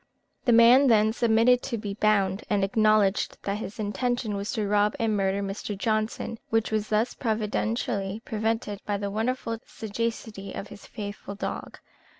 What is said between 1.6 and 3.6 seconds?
to be bound, and acknowledged that